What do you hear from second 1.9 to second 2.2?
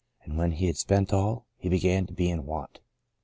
to